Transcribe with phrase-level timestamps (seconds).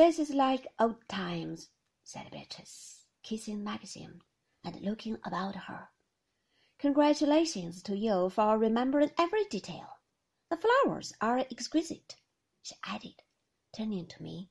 [0.00, 1.68] This is like old times,
[2.04, 4.22] said Beatrice, kissing Maxim
[4.64, 5.90] and looking about her.
[6.78, 9.98] Congratulations to you for remembering every detail.
[10.48, 12.16] The flowers are exquisite,
[12.62, 13.22] she added,
[13.76, 14.48] turning to me.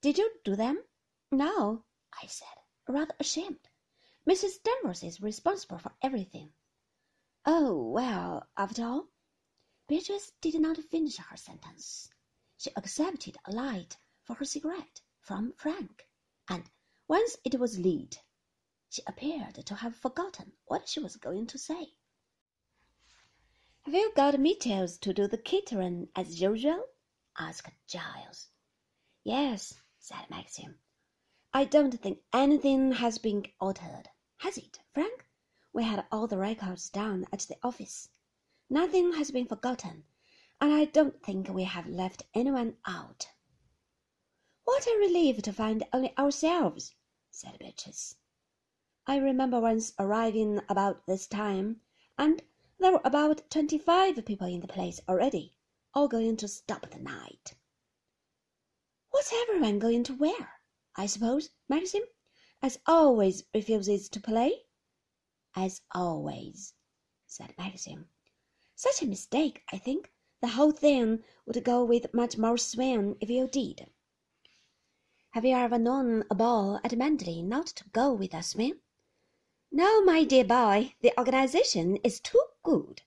[0.00, 0.84] Did you do them?
[1.32, 1.82] No,
[2.22, 3.68] I said, rather ashamed.
[4.24, 4.62] Mrs.
[4.62, 6.52] Danvers is responsible for everything.
[7.44, 9.08] Oh, well, after all,
[9.88, 12.08] Beatrice did not finish her sentence.
[12.56, 16.08] She accepted a light for her cigarette from Frank,
[16.48, 16.70] and
[17.06, 18.18] once it was lit,
[18.88, 21.94] she appeared to have forgotten what she was going to say.
[23.82, 26.84] Have you got Mitchell's to do the catering as usual?
[27.38, 28.48] asked Giles.
[29.22, 30.78] Yes, said Maxim.
[31.52, 35.26] I don't think anything has been altered, has it, Frank?
[35.72, 38.08] We had all the records down at the office.
[38.70, 40.04] Nothing has been forgotten,
[40.60, 43.26] and I don't think we have left anyone out.
[44.66, 46.94] What a relief to find only ourselves,
[47.30, 48.16] said Beatrice.
[49.06, 51.82] I remember once arriving about this time,
[52.16, 52.42] and
[52.78, 55.52] there were about twenty-five people in the place already,
[55.92, 57.54] all going to stop the night.
[59.10, 60.52] What's everyone going to wear?
[60.96, 62.02] I suppose Maxim,
[62.62, 64.52] as always, refuses to play?
[65.54, 66.72] As always,
[67.26, 68.08] said Maxim.
[68.74, 70.10] Such a mistake, I think.
[70.40, 73.90] The whole thing would go with much more swing if you did.
[75.34, 78.74] Have you ever known a ball at Manderley not to go with us, swing?
[79.72, 83.02] No, my dear boy, the organization is too good.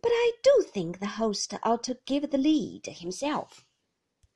[0.00, 3.64] But I do think the host ought to give the lead himself.